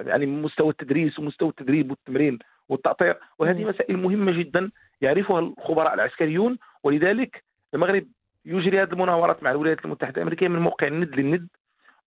يعني 0.07 0.25
مستوى 0.25 0.69
التدريس 0.69 1.19
ومستوى 1.19 1.49
التدريب 1.49 1.91
والتمرين 1.91 2.39
والتأطير 2.69 3.17
وهذه 3.39 3.63
مسائل 3.63 3.97
مهمة 3.97 4.31
جدا 4.31 4.71
يعرفها 5.01 5.39
الخبراء 5.39 5.93
العسكريون. 5.93 6.57
ولذلك 6.83 7.43
المغرب 7.73 8.05
يجري 8.45 8.81
هذه 8.81 8.93
المناورات 8.93 9.43
مع 9.43 9.51
الولايات 9.51 9.85
المتحدة 9.85 10.15
الأمريكية 10.15 10.47
من 10.47 10.59
موقع 10.59 10.87
الند 10.87 11.15
للند 11.15 11.47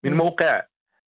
من 0.04 0.14
موقع 0.14 0.62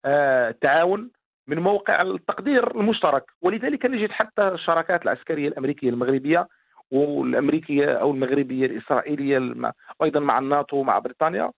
التعاون. 0.06 1.00
آه، 1.00 1.19
من 1.50 1.58
موقع 1.58 2.02
التقدير 2.02 2.80
المشترك. 2.80 3.24
ولذلك 3.42 3.86
نجد 3.86 4.10
حتى 4.10 4.48
الشراكات 4.48 5.02
العسكرية 5.02 5.48
الأمريكية 5.48 5.90
المغربية 5.90 6.48
والأمريكية 6.90 7.92
أو 7.92 8.10
المغربية 8.10 8.66
الإسرائيلية 8.66 9.54
وأيضا 10.00 10.20
مع 10.20 10.38
الناتو 10.38 10.76
ومع 10.76 10.98
بريطانيا 10.98 11.50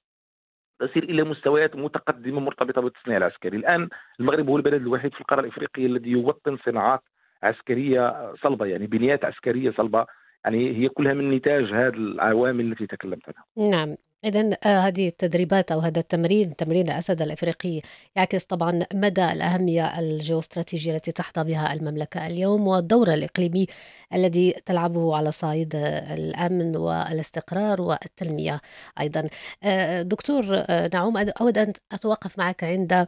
تصل 0.78 1.00
إلى 1.00 1.24
مستويات 1.24 1.76
متقدمة 1.76 2.40
مرتبطة 2.40 2.80
بالتصنيع 2.80 3.16
العسكري، 3.16 3.56
الآن 3.56 3.88
المغرب 4.20 4.48
هو 4.48 4.56
البلد 4.56 4.82
الوحيد 4.82 5.14
في 5.14 5.20
القارة 5.20 5.40
الإفريقية 5.40 5.86
الذي 5.86 6.10
يوطن 6.10 6.56
صناعات 6.64 7.00
عسكرية 7.42 8.34
صلبة 8.42 8.66
يعني 8.66 8.86
بنيات 8.86 9.24
عسكرية 9.24 9.70
صلبة. 9.70 10.06
يعني 10.44 10.76
هي 10.76 10.88
كلها 10.88 11.14
من 11.14 11.30
نتاج 11.30 11.64
هذه 11.64 11.94
العوامل 11.94 12.72
التي 12.72 12.86
تكلمت 12.86 13.22
عنها. 13.28 13.70
نعم. 13.70 13.96
إذا 14.24 14.56
آه، 14.64 14.78
هذه 14.80 15.08
التدريبات 15.08 15.72
أو 15.72 15.78
هذا 15.80 16.00
التمرين 16.00 16.56
تمرين 16.56 16.88
الأسد 16.90 17.22
الإفريقي 17.22 17.80
يعكس 18.16 18.44
طبعا 18.44 18.86
مدى 18.94 19.24
الأهمية 19.32 19.98
الجيوستراتيجية 20.00 20.96
التي 20.96 21.12
تحظى 21.12 21.44
بها 21.44 21.72
المملكة 21.72 22.26
اليوم 22.26 22.66
والدور 22.66 23.14
الإقليمي 23.14 23.66
الذي 24.14 24.52
تلعبه 24.66 25.16
على 25.16 25.30
صعيد 25.32 25.74
الأمن 25.76 26.76
والاستقرار 26.76 27.80
والتنمية 27.82 28.60
أيضا. 29.00 29.28
آه، 29.62 30.02
دكتور 30.02 30.44
آه، 30.52 30.90
نعوم 30.94 31.16
أود 31.16 31.58
أن 31.58 31.72
أتوقف 31.92 32.38
معك 32.38 32.64
عند 32.64 33.06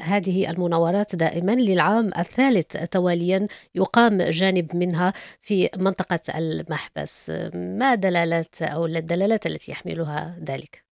هذه 0.00 0.50
المناورات 0.50 1.16
دائما 1.16 1.52
للعام 1.52 2.06
الثالث 2.06 2.76
تواليا 2.90 3.46
يقام 3.74 4.18
جانب 4.18 4.76
منها 4.76 5.12
في 5.42 5.68
منطقة 5.76 6.20
المحبس. 6.38 7.30
ما 7.54 7.94
دلالات 7.94 8.62
أو 8.62 8.86
الدلالات 8.86 9.46
التي 9.46 9.72
يحملها 9.72 10.36
ذلك؟ 10.48 10.84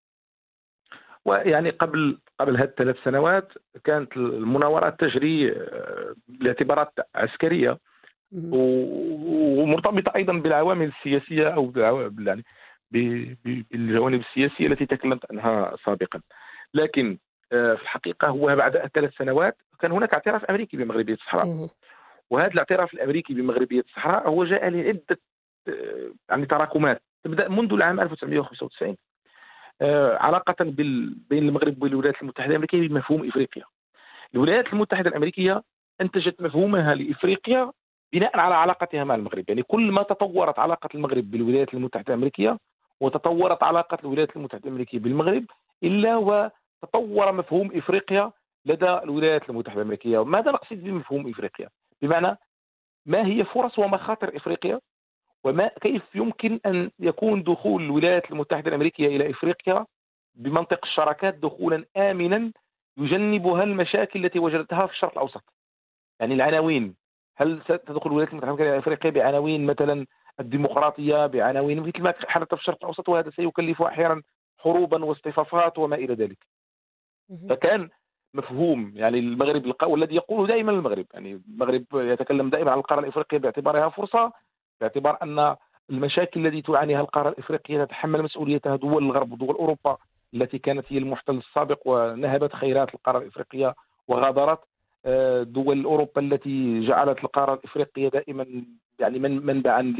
ويعني 1.25 1.71
قبل 1.71 2.19
قبل 2.41 2.57
هذه 2.57 2.65
الثلاث 2.65 2.97
سنوات 3.05 3.49
كانت 3.85 4.17
المناورات 4.17 5.01
تجري 5.01 5.53
آه، 5.53 6.15
لاعتبارات 6.41 6.93
عسكرية. 7.15 7.79
ومرتبطة 8.33 10.13
أيضا 10.17 10.33
بالعوامل 10.33 10.93
السياسية 10.99 11.49
أو 11.49 11.73
يعني 12.19 12.45
بالجوانب 13.71 14.21
السياسية 14.21 14.67
التي 14.67 14.87
تكلمت 14.87 15.27
عنها 15.31 15.77
سابقا. 15.85 16.21
لكن 16.75 17.13
آه، 17.13 17.30
في 17.51 17.83
الحقيقة 17.83 18.29
هو 18.29 18.57
بعد 18.57 18.91
ثلاث 18.95 19.15
سنوات 19.15 19.57
كان 19.81 19.93
هناك 19.93 20.13
اعتراف 20.15 20.45
أمريكي 20.45 20.77
بمغربية 20.77 21.15
الصحراء. 21.15 21.47
وهذا 22.31 22.53
الاعتراف 22.53 22.95
الأمريكي 22.95 23.35
بمغربية 23.35 23.81
الصحراء 23.81 24.29
هو 24.29 24.45
جاء 24.45 24.69
لعدة 24.69 25.19
آه، 25.69 26.13
يعني 26.31 26.47
تراكمات. 26.47 27.03
تبدأ 27.25 27.49
منذ 27.49 27.73
العام 27.73 28.01
1995 28.01 28.97
آه، 29.83 30.17
علاقة 30.17 30.57
بين 30.61 31.49
المغرب 31.49 31.83
والولايات 31.83 32.23
المتحدة 32.23 32.51
الأمريكية 32.51 32.89
بمفهوم 32.89 33.29
إفريقيا. 33.29 33.65
الولايات 34.35 34.73
المتحدة 34.73 35.11
الأمريكية 35.11 35.63
أنتجت 36.01 36.43
مفهومها 36.43 36.95
لإفريقيا 36.95 37.73
بناء 38.13 38.39
على 38.39 38.55
علاقتها 38.55 39.05
مع 39.05 39.15
المغرب. 39.15 39.45
يعني 39.49 39.63
كل 39.63 39.93
ما 39.93 40.03
تطورت 40.03 40.59
علاقة 40.59 40.89
المغرب 40.95 41.31
بالولايات 41.31 41.75
المتحدة 41.75 42.09
الأمريكية 42.09 42.59
وتطورت 43.01 43.63
علاقة 43.63 43.99
الولايات 44.05 44.37
المتحدة 44.37 44.63
الأمريكية 44.65 44.99
بالمغرب 44.99 45.45
إلا 45.83 46.17
و 46.17 46.51
تطور 46.83 47.33
مفهوم 47.33 47.71
إفريقيا 47.75 48.33
لدى 48.67 48.91
الولايات 48.91 49.51
المتحدة 49.51 49.81
الأمريكية، 49.81 50.25
ماذا 50.25 50.51
نقصد 50.51 50.77
بمفهوم 50.77 51.31
إفريقيا؟ 51.31 51.69
بمعنى 52.03 52.37
ما 53.07 53.27
هي 53.27 53.45
فرص 53.45 53.79
ومخاطر 53.79 54.37
إفريقيا؟ 54.37 54.81
وما 55.45 55.71
كيف 55.81 56.03
يمكن 56.15 56.61
أن 56.67 56.91
يكون 56.99 57.43
دخول 57.43 57.83
الولايات 57.83 58.31
المتحدة 58.31 58.69
الأمريكية 58.69 59.07
إلى 59.07 59.31
إفريقيا 59.31 59.87
بمنطق 60.35 60.81
الشراكات 60.85 61.35
دخولا 61.35 61.85
امنا 61.97 62.53
يجنبها 62.99 63.63
المشاكل 63.63 64.25
التي 64.25 64.39
وجدتها 64.39 64.87
في 64.87 64.93
الشرق 64.93 65.13
الأوسط. 65.13 65.45
يعني 66.21 66.35
العناوين 66.35 66.95
هل 67.37 67.63
ستدخل 67.65 68.11
الولايات 68.11 68.33
المتحدة 68.33 68.53
الأمريكية 68.53 68.71
إلى 68.71 68.79
إفريقيا 68.79 69.11
بعناوين 69.11 69.67
مثلا 69.67 70.07
الديمقراطية 70.41 71.27
بعناوين 71.27 71.81
مثل 71.81 72.03
ما 72.03 72.15
حدث 72.27 72.49
في 72.49 72.55
الشرق 72.55 72.79
الأوسط 72.83 73.09
وهذا 73.09 73.31
سيكلف 73.31 73.83
أحيانا 73.83 74.23
حروبا 74.59 75.05
واصطفافات 75.05 75.79
وما 75.79 75.97
إلى 75.97 76.15
ذلك. 76.15 76.39
فكان 77.49 77.89
مفهوم 78.35 78.93
يعني 78.97 79.19
المغرب 79.19 79.75
والذي 79.83 80.15
يقوله 80.15 80.47
دائما 80.47 80.73
المغرب 80.73 81.07
يعني 81.15 81.41
المغرب 81.49 81.85
يتكلم 81.95 82.51
دائما 82.51 82.71
عن 82.71 82.79
القارة 82.79 83.01
الإفريقية 83.01 83.39
باعتبارها 83.39 83.89
فرصة 83.89 84.33
باعتبار 84.81 85.19
أن 85.23 85.57
المشاكل 85.91 86.47
التي 86.47 86.63
تعانيها 86.63 87.01
القارة 87.01 87.29
الإفريقية 87.29 87.85
تتحمل 87.85 88.23
مسؤوليتها 88.23 88.77
دول 88.77 89.05
الغرب 89.05 89.33
ودول 89.33 89.55
أوروبا 89.55 89.97
التي 90.35 90.59
كانت 90.59 90.85
هي 90.89 90.99
المحتل 90.99 91.37
السابق 91.37 91.81
ونهبت 91.85 92.53
خيرات 92.53 92.95
القارة 92.95 93.19
الإفريقية 93.19 93.75
وغادرت 94.09 94.59
آه، 95.07 95.43
دول 95.43 95.85
أوروبا 95.85 96.21
التي 96.21 96.87
جعلت 96.87 97.25
القارة 97.25 97.55
الإفريقية 97.55 98.09
دائما 98.09 98.65
يعني 98.99 99.19
منبعا 99.19 99.95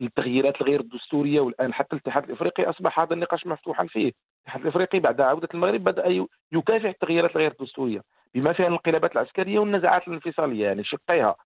للتغييرات 0.00 0.60
الغير 0.60 0.80
الدستورية 0.80 1.40
والآن 1.40 1.72
حتى 1.72 1.96
الاتحاد 1.96 2.24
الإفريقي 2.24 2.64
أصبح 2.64 3.00
هذا 3.00 3.14
النقاش 3.14 3.46
مفتوحا 3.46 3.86
فيه. 3.86 4.12
الاتحاد 4.38 4.62
الإفريقي 4.62 4.98
بعد 4.98 5.20
عودة 5.20 5.48
المغرب 5.54 5.84
بدأ 5.84 6.26
يكافح 6.52 6.84
التغييرات 6.88 7.30
الغير 7.30 7.50
الدستورية 7.50 8.00
بما 8.34 8.52
فيها 8.52 8.66
الانقلابات 8.66 9.12
العسكرية 9.12 9.58
والنزاعات 9.58 10.08
الانفصالية 10.08 10.64
يعني 10.64 10.84
شقيها. 10.84 11.36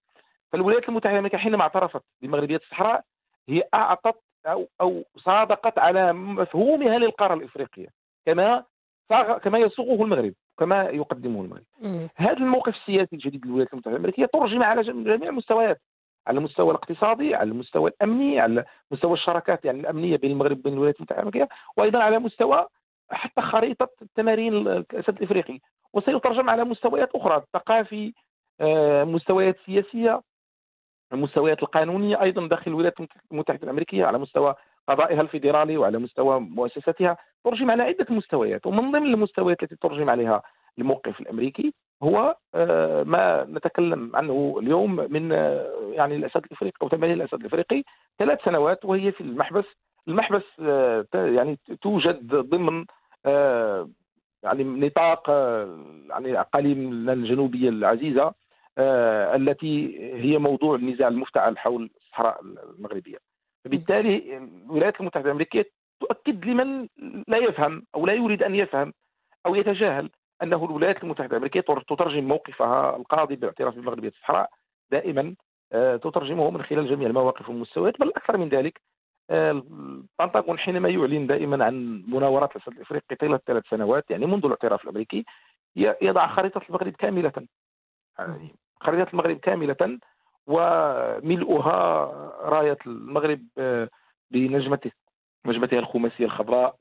فالولايات 0.52 0.88
المتحدة 0.88 1.12
الأمريكية 1.12 1.38
حينما 1.38 1.62
اعترفت 1.62 2.02
بمغربية 2.23 2.56
الصحراء 2.56 3.02
هي 3.49 3.62
أعطت 3.75 4.20
أو 4.46 4.68
أو 4.80 5.04
صادقت 5.16 5.78
على 5.78 6.12
مفهومها 6.12 6.99
للقارة 6.99 7.34
الإفريقية 7.34 7.88
كما 8.26 8.64
كما 9.42 9.58
يصوغه 9.58 10.04
المغرب 10.04 10.32
كما 10.58 10.82
يقدمه 10.82 11.42
المغرب. 11.42 11.62
هذا 12.16 12.37
الموقف 12.37 12.75
السياسي 12.76 13.16
الجديد 13.16 13.46
للولايات 13.46 13.73
المتحدة 13.73 13.96
الأمريكية 13.96 14.26
ترجم 14.26 14.62
على 14.62 14.82
جميع 14.82 15.28
المستويات. 15.28 15.80
على 16.26 16.38
المستوى 16.38 16.71
الاقتصادي 16.71 17.35
على 17.35 17.50
المستوى 17.50 17.90
الأمني 17.90 18.40
على 18.40 18.64
مستوى 18.90 19.12
الشراكات 19.12 19.64
يعني 19.64 19.81
الأمنية 19.81 20.16
بين 20.16 20.31
المغرب 20.31 20.59
وبين 20.59 20.73
الولايات 20.73 20.97
المتحدة 20.97 21.23
الامريكيه 21.23 21.49
وأيضا 21.76 21.99
على 21.99 22.19
مستوى 22.19 22.66
حتى 23.11 23.40
خريطة 23.43 23.88
تمارين 24.14 24.54
الأسد 24.57 25.16
الإفريقي. 25.16 25.59
وسيترجم 25.93 26.50
على 26.50 26.64
مستويات 26.64 27.11
أخرى 27.14 27.37
الثقافي 27.37 28.12
آه، 28.61 29.04
مستويات 29.04 29.57
سياسية 29.66 30.21
المستويات 31.12 31.62
القانونية 31.62 32.23
أيضا 32.23 32.49
داخل 32.49 32.71
الولايات 32.71 32.95
المتحدة 33.33 33.62
الأمريكية 33.62 34.04
على 34.04 34.19
مستوى 34.19 34.54
قضائها 34.88 35.21
الفيدرالي 35.21 35.76
وعلى 35.76 35.99
مستوى 35.99 36.40
مؤسساتها 36.40 37.16
ترجم 37.45 37.71
على 37.71 37.83
عدة 37.83 38.07
مستويات. 38.11 38.66
ومن 38.66 38.90
ضمن 38.93 39.07
المستويات 39.07 39.62
التي 39.62 39.76
ترجم 39.76 40.11
عليها 40.11 40.43
الموقف 40.78 41.21
الأمريكي 41.21 41.75
هو 42.02 42.37
آه، 42.54 43.02
ما 43.02 43.47
نتكلم 43.50 44.16
عنه 44.16 44.57
اليوم 44.59 44.97
من 44.97 45.33
آه، 45.33 45.90
يعني 45.93 46.16
الأسد 46.16 46.45
الإفريقي 46.45 46.76
أو 46.83 46.88
تمارين 46.88 47.14
الأسد 47.14 47.40
الإفريقي. 47.40 47.83
ثلاث 48.19 48.45
سنوات 48.45 48.85
وهي 48.85 49.12
في 49.12 49.21
المحبس. 49.21 49.64
المحبس 50.09 50.43
آه، 50.61 51.07
يعني 51.14 51.59
توجد 51.83 52.35
ضمن 52.35 52.85
يعني 54.43 54.64
نطاق 54.64 55.31
يعني 56.11 56.40
أقاليم 56.40 57.11
الجنوبية 57.11 57.69
العزيزة 57.69 58.35
التي 59.35 59.99
هي 60.14 60.38
موضوع 60.38 60.76
النزاع 60.76 61.09
المفتعل 61.09 61.59
حول 61.59 61.90
الصحراء 61.97 62.40
المغربية. 62.43 63.19
فبالتالي 63.64 64.37
الولايات 64.37 65.00
المتحدة 65.00 65.26
الأمريكية 65.26 65.66
تؤكد 66.00 66.45
لمن 66.45 66.88
لا 67.28 67.38
يفهم 67.38 67.83
أو 67.95 68.07
لا 68.07 68.12
يريد 68.12 68.43
أن 68.43 68.54
يفهم 68.54 68.93
أو 69.47 69.54
يتجاهل 69.54 70.11
أنه 70.43 70.64
الولايات 70.64 71.03
المتحدة 71.03 71.31
الأمريكية 71.31 71.61
تترجم 71.61 72.25
موقفها 72.29 72.97
القاضي 72.97 73.37
بالاعتراف 73.37 73.75
بمغربية 73.75 74.09
الصحراء 74.09 74.50
دائما 74.91 75.35
آه، 75.73 75.97
تترجمه 75.97 76.50
من 76.50 76.62
خلال 76.62 76.88
جميع 76.88 77.09
المواقف 77.09 77.49
والمستويات 77.49 78.00
بل 78.00 78.09
أكثر 78.09 78.37
من 78.37 78.49
ذلك 78.49 78.81
آه، 79.31 79.50
البنتاغون 79.50 80.59
حينما 80.59 80.88
يعلن 80.88 81.26
دائما 81.26 81.64
عن 81.64 82.05
مناورات 82.09 82.57
الأسد 82.57 82.73
الإفريقي 82.73 83.17
طيلة 83.17 83.41
ثلاث 83.47 83.62
سنوات 83.71 84.11
يعني 84.11 84.26
منذ 84.26 84.45
الاعتراف 84.45 84.85
الأمريكي 84.85 85.25
يضع 85.76 86.26
خريطة 86.26 86.61
المغرب 86.69 86.93
كاملة. 86.93 87.33
يعني 88.19 88.55
خريطة 88.81 89.11
المغرب 89.11 89.37
كاملة 89.37 89.99
وملؤها 90.47 92.05
راية 92.43 92.79
المغرب 92.87 93.41
بنجمته 94.31 94.91
نجمتها 95.47 95.79
الخماسية 95.79 96.25
الخضراء 96.25 96.76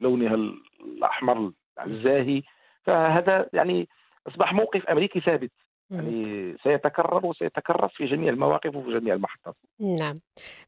بلونها 0.00 0.34
الأحمر 0.80 1.52
الزاهي 1.86 2.42
فهذا 2.82 3.48
يعني 3.52 3.88
أصبح 4.28 4.52
موقف 4.52 4.86
أمريكي 4.86 5.20
ثابت. 5.20 5.50
يعني 5.90 6.56
سيتكرر 6.62 7.26
وسيتكرر 7.26 7.88
في 7.88 8.06
جميع 8.06 8.32
المواقف 8.32 8.76
وفي 8.76 8.98
جميع 8.98 9.14
المحطات. 9.14 9.54
نعم. 9.80 10.20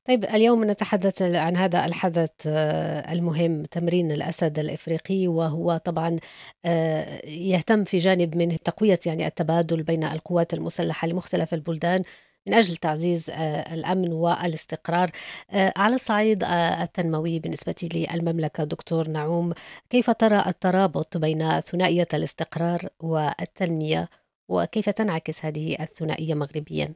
طيب 0.09 0.25
اليوم 0.25 0.64
نتحدث 0.71 1.23
عن 1.23 1.57
هذا 1.57 1.85
الحدث 1.85 2.47
آه، 2.47 3.12
المهم 3.12 3.64
تمرين 3.64 4.12
الأسد 4.12 4.59
الإفريقي 4.59 5.28
وهو 5.28 5.76
طبعا 5.76 6.16
آه، 6.64 7.26
يهتم 7.26 7.85
في 7.85 7.99
جانب 7.99 8.37
منه 8.37 8.57
تقوية 8.57 8.99
يعني 9.07 9.26
التبادل 9.26 9.83
بين 9.83 10.04
القوات 10.04 10.54
المسلحة 10.54 11.09
لمختلف 11.09 11.54
البلدان. 11.54 12.02
من 12.46 12.54
أجل 12.54 12.76
تعزيز 12.76 13.30
آه، 13.30 13.75
الأمن 13.75 14.12
والاستقرار. 14.12 15.08
آه، 15.50 15.72
على 15.76 15.94
الصعيد 15.94 16.44
آه، 16.44 16.82
التنموي 16.82 17.38
بالنسبة 17.38 17.75
للمملكة 17.94 18.64
دكتور 18.64 19.08
نعوم 19.08 19.52
كيف 19.90 20.11
ترى 20.11 20.44
الترابط 20.46 21.16
بين 21.16 21.61
ثنائية 21.61 22.08
الاستقرار 22.14 22.80
والتنمية؟ 23.00 24.08
وكيف 24.49 24.88
تنعكس 24.88 25.44
هذه 25.44 25.76
الثنائية 25.80 26.34
مغربيا؟ 26.34 26.94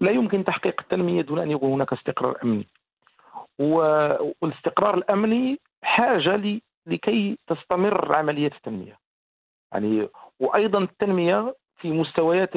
لا 0.00 0.10
يمكن 0.10 0.44
تحقيق 0.44 0.80
التنمية 0.80 1.22
دون 1.22 1.38
أن 1.38 1.50
يكون 1.50 1.72
هناك 1.72 1.92
استقرار 1.92 2.38
أمني. 2.44 2.66
والاستقرار 3.58 4.94
الأمني 4.94 5.60
حاجة 5.82 6.60
لكي 6.86 7.38
تستمر 7.46 8.14
عملية 8.14 8.50
التنمية. 8.56 8.98
يعني 9.72 10.08
وأيضا 10.40 10.78
التنمية 10.78 11.54
في 11.84 11.90
مستويات 11.90 12.56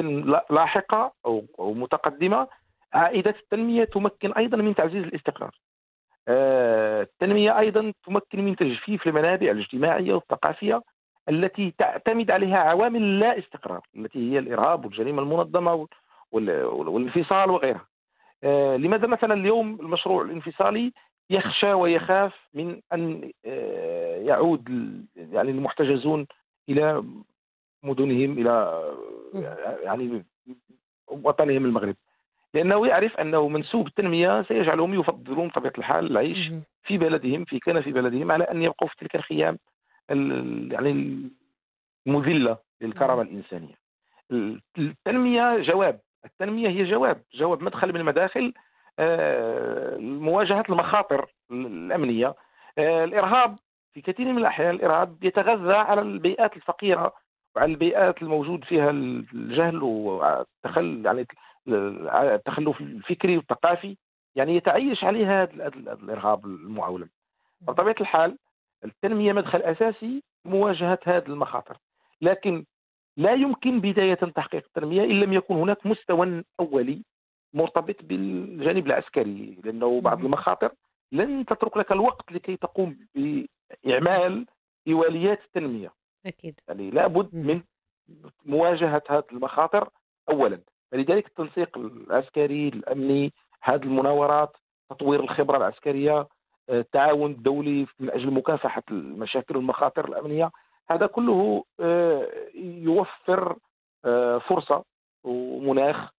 لاحقة 0.50 1.12
أو 1.26 1.44
أو 1.58 1.74
متقدمة 1.74 2.48
عائدات 2.92 3.36
التنمية 3.36 3.84
تمكن 3.84 4.32
أيضا 4.32 4.56
من 4.56 4.74
تعزيز 4.74 5.04
الاستقرار. 5.04 5.54
آه، 6.28 7.02
التنمية 7.02 7.58
أيضا 7.58 7.92
تمكن 8.06 8.44
من 8.44 8.56
تجفيف 8.56 9.06
المنابع 9.06 9.50
الاجتماعية 9.50 10.14
والثقافية 10.14 10.82
التي 11.28 11.74
تعتمد 11.78 12.30
عليها 12.30 12.58
عوامل 12.58 13.20
لا 13.20 13.38
استقرار 13.38 13.80
التي 13.96 14.32
هي 14.32 14.38
الإرهاب 14.38 14.84
والجريمة 14.84 15.22
المنظمة 15.22 15.86
والانفصال 16.32 17.50
وغيرها. 17.50 17.86
آه، 18.44 18.76
لماذا 18.76 19.06
مثلا 19.06 19.34
اليوم 19.34 19.80
المشروع 19.80 20.22
الانفصالي 20.22 20.92
يخشى 21.30 21.72
ويخاف 21.72 22.32
من 22.54 22.80
أن 22.92 23.30
آه، 23.46 24.16
يعود 24.16 24.68
يعني 25.16 25.50
المحتجزون 25.50 26.26
إلى 26.68 27.04
مدنهم 27.82 28.38
إلى 28.38 28.82
يعني 29.82 30.24
وطنهم 31.08 31.64
المغرب. 31.64 31.96
لأنه 32.54 32.86
يعرف 32.86 33.16
أنه 33.16 33.48
منسوب 33.48 33.86
التنمية 33.86 34.42
سيجعلهم 34.42 34.94
يفضلون 35.00 35.48
بطبيعه 35.48 35.72
الحال 35.78 36.06
العيش 36.06 36.52
في 36.82 36.98
بلدهم 36.98 37.44
في 37.44 37.58
كان 37.58 37.80
في 37.80 37.92
بلدهم 37.92 38.32
على 38.32 38.44
أن 38.44 38.62
يبقوا 38.62 38.88
في 38.88 38.96
تلك 38.96 39.16
الخيام 39.16 39.58
يعني 40.70 41.20
المذلة 42.06 42.58
للكرامة 42.80 43.22
الإنسانية. 43.22 43.74
التنمية 44.78 45.58
جواب، 45.58 46.00
التنمية 46.24 46.68
هي 46.68 46.84
جواب، 46.84 47.22
جواب 47.34 47.62
مدخل 47.62 47.92
من 47.92 48.00
المداخل 48.00 48.52
آه، 48.98 49.96
مواجهة 49.96 50.64
المخاطر 50.68 51.26
الأمنية. 51.50 52.34
آه، 52.78 53.04
الإرهاب 53.04 53.56
في 53.92 54.00
كثير 54.00 54.26
من 54.26 54.38
الأحيان 54.38 54.74
الإرهاب 54.74 55.24
يتغذى 55.24 55.74
على 55.74 56.00
البيئات 56.00 56.56
الفقيرة 56.56 57.12
وعلى 57.58 57.72
البيئات 57.72 58.22
الموجود 58.22 58.64
فيها 58.64 58.90
الجهل 58.90 59.82
والتخل 59.82 61.02
يعني 61.06 61.26
التخلف 62.34 62.80
الفكري 62.80 63.36
والثقافي 63.36 63.96
يعني 64.34 64.56
يتعيش 64.56 65.04
عليها 65.04 65.44
الإرهاب 65.44 66.46
المعولم. 66.46 67.08
بطبيعة 67.60 67.94
الحال 68.00 68.38
التنمية 68.84 69.32
مدخل 69.32 69.62
أساسي 69.62 70.22
لمواجهه 70.44 70.98
هذه 71.04 71.26
المخاطر. 71.26 71.76
لكن 72.22 72.64
لا 73.16 73.32
يمكن 73.32 73.80
بداية 73.80 74.14
تحقيق 74.14 74.64
التنمية 74.66 75.04
إن 75.04 75.20
لم 75.20 75.32
يكن 75.32 75.54
هناك 75.54 75.86
مستوى 75.86 76.44
أولي 76.60 77.02
مرتبط 77.54 77.96
بالجانب 78.02 78.86
العسكري 78.86 79.58
لأنه 79.64 80.00
بعض 80.00 80.24
المخاطر 80.24 80.72
لن 81.12 81.44
تترك 81.46 81.76
لك 81.76 81.92
الوقت 81.92 82.32
لكي 82.32 82.56
تقوم 82.56 82.98
بإعمال 83.14 84.46
إيواليات 84.88 85.40
التنميه 85.44 85.97
أكيد. 86.26 86.60
يعني 86.68 86.90
لابد 86.90 87.34
من 87.34 87.62
مواجهة 88.46 89.02
هذه 89.10 89.24
المخاطر 89.32 89.88
اولا. 90.30 90.60
فلذلك 90.92 91.26
التنسيق 91.26 91.78
العسكري 91.78 92.68
الأمني 92.68 93.32
هذه 93.62 93.82
المناورات 93.82 94.56
تطوير 94.90 95.20
الخبرة 95.20 95.56
العسكرية 95.56 96.28
آه، 96.70 96.80
التعاون 96.80 97.30
الدولي 97.30 97.86
من 97.98 98.10
أجل 98.10 98.30
مكافحة 98.30 98.82
المشاكل 98.90 99.56
والمخاطر 99.56 100.08
الأمنية 100.08 100.50
هذا 100.90 101.06
كله 101.06 101.64
آه، 101.80 102.28
يوفر 102.54 103.56
آه، 104.04 104.38
فرصة 104.38 104.84
ومناخ 105.24 106.10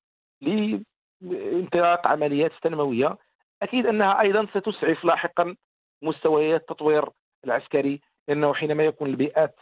لانطلاق 1.22 2.08
عمليات 2.08 2.52
تنمويه 2.62 3.18
أكيد 3.62 3.86
أنها 3.86 4.22
أيضا 4.22 4.46
ستسعف 4.46 5.06
لاحقا 5.06 5.56
مستويات 6.02 6.62
التطوير 6.62 7.10
العسكري 7.46 8.02
لأنه 8.30 8.54
حينما 8.54 8.84
يكون 8.84 9.10
البيئات 9.10 9.60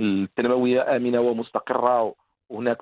التنموية 0.00 0.96
آمنة 0.96 1.20
ومستقرة 1.20 2.14
وهناك 2.48 2.78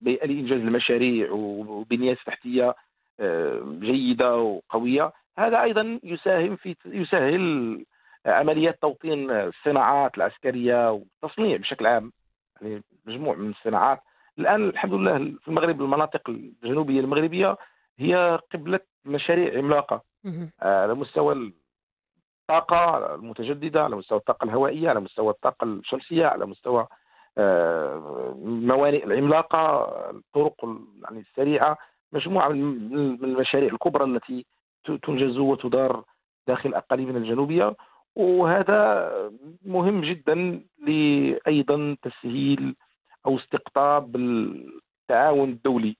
بيئة 0.00 0.26
لإنجاز 0.26 0.60
المشاريع 0.60 1.30
وبنيه 1.32 2.14
تحتية 2.26 2.74
آه، 3.20 3.76
جيدة 3.80 4.36
وقوية 4.36 5.12
هذا 5.38 5.62
أيضا 5.62 6.00
يساهم 6.02 6.56
في 6.56 6.76
يسهل 6.86 7.84
عمليات 8.26 8.82
توطين 8.82 9.30
الصناعات 9.30 10.16
العسكرية 10.16 10.92
والتصنيع 10.92 11.56
بشكل 11.56 11.86
عام 11.86 12.12
يعني 12.62 12.82
مجموع 13.06 13.34
من 13.34 13.50
الصناعات. 13.50 14.00
الآن 14.38 14.68
الحمد 14.68 14.94
لله 14.94 15.18
في 15.18 15.48
المغرب 15.48 15.82
المناطق 15.82 16.30
الجنوبية 16.30 17.00
المغربية 17.00 17.56
هي 17.98 18.40
قبلة 18.52 18.80
مشاريع 19.04 19.58
عملاقة 19.58 20.02
على 20.62 20.94
مستوى 20.94 21.52
الطاقة 22.50 23.14
المتجددة 23.14 23.84
على 23.84 23.96
مستوى 23.96 24.18
الطاقة 24.18 24.44
الهوائية 24.44 24.88
على 24.88 25.00
مستوى 25.00 25.30
الطاقة 25.30 25.64
الشمسية 25.64 26.26
على 26.26 26.46
مستوى 26.46 26.86
الموانئ 27.38 29.02
آه، 29.02 29.06
العملاقة 29.06 29.84
الطرق 30.10 30.54
يعني 31.02 31.20
السريعة 31.20 31.78
مجموعة 32.12 32.48
من 32.48 33.24
المشاريع 33.24 33.72
الكبرى 33.72 34.04
التي 34.04 34.46
تنجز 35.02 35.38
وتدار 35.38 36.04
داخل 36.46 36.74
أقاليمنا 36.74 37.18
الجنوبية. 37.18 37.76
وهذا 38.16 39.10
مهم 39.64 40.00
جدا 40.00 40.64
لأيضا 40.78 41.96
تسهيل 42.02 42.76
أو 43.26 43.36
استقطاب 43.36 44.16
التعاون 44.16 45.50
الدولي 45.50 45.96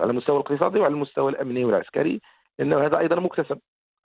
على 0.00 0.10
المستوى 0.10 0.36
الاقتصادي 0.36 0.78
وعلى 0.78 0.94
المستوى 0.94 1.30
الأمني 1.30 1.64
والعسكري 1.64 2.20
لأنه 2.58 2.86
هذا 2.86 2.98
أيضا 2.98 3.16
مكتسب. 3.16 3.58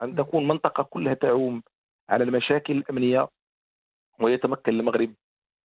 أن 0.03 0.15
تكون 0.15 0.47
منطقة 0.47 0.83
كلها 0.83 1.13
تعوم 1.13 1.63
على 2.09 2.23
المشاكل 2.23 2.77
الأمنية 2.77 3.27
ويتمكن 4.19 4.71
المغرب 4.79 5.13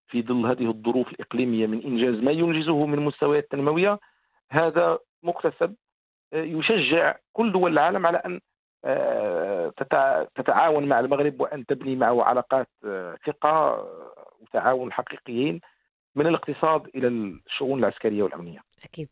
في 0.08 0.22
ظل 0.22 0.46
هذه 0.46 0.70
الظروف 0.70 1.08
الإقليمية 1.08 1.66
من 1.66 1.82
إنجاز 1.82 2.14
ما 2.24 2.32
ينجزه 2.32 2.86
من 2.86 2.98
مستويات 2.98 3.50
تنموية. 3.50 3.98
هذا 4.50 4.98
مكتسب 5.22 5.76
آه، 6.32 6.42
يشجع 6.42 7.16
كل 7.32 7.52
دول 7.52 7.72
العالم 7.72 8.06
على 8.06 8.18
أن 8.18 8.40
آه، 8.84 9.72
تتعاون 10.34 10.88
مع 10.88 11.00
المغرب 11.00 11.40
وأن 11.40 11.66
تبني 11.66 11.96
معه 11.96 12.22
علاقات 12.22 12.68
آه، 12.84 13.16
ثقة 13.26 13.86
وتعاون 14.40 14.92
حقيقيين. 14.92 15.60
من 16.16 16.26
الاقتصاد 16.26 16.82
إلى 16.94 17.08
الشؤون 17.08 17.78
العسكرية 17.78 18.22
والأمنية. 18.22 18.58
أكيد. 18.84 19.08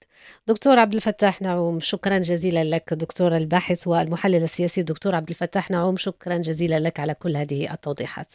دكتور 0.47 0.79
عبد 0.79 0.95
الفتاح 0.95 1.43
نعوم 1.43 1.81
شكرا 1.81 2.19
جزيلا 2.19 2.65
لك 2.65 2.95
دكتور 2.95 3.37
الباحث 3.37 3.87
والمحلل 3.87 4.43
السياسي 4.43 4.83
دكتور 4.83 5.15
عبد 5.15 5.29
الفتاح 5.29 5.71
نعوم 5.71 5.97
شكرا 5.97 6.37
جزيلا 6.37 6.81
لك 6.81 7.01
على 7.01 7.15
كل 7.15 7.37
هذه 7.37 7.73
التوضيحات. 7.73 8.35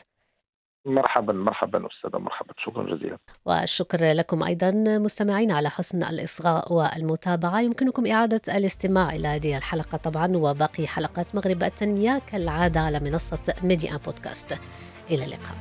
مرحبا 0.86 1.34
مرحبا 1.34 1.88
أستاذة 1.88 2.18
مرحبا 2.18 2.54
شكرا 2.58 2.96
جزيلا 2.96 3.18
والشكر 3.46 4.14
لكم 4.14 4.44
أيضا 4.44 4.72
مستمعين 4.98 5.52
على 5.52 5.70
حسن 5.70 6.04
الإصغاء 6.04 6.74
والمتابعة 6.74 7.62
يمكنكم 7.62 8.08
إعادة 8.08 8.42
الاستماع 8.58 9.16
إلى 9.16 9.28
هذه 9.28 9.58
الحلقة 9.58 9.98
طبعا 9.98 10.38
وباقي 10.38 10.88
حلقات 10.88 11.36
مغرب 11.36 11.64
التنمية 11.64 12.22
كالعادة 12.32 12.80
على 12.80 13.00
منصة 13.00 13.54
ميديا 13.64 13.98
بودكاست 13.98 14.60
إلى 15.12 15.26
اللقاء 15.26 15.56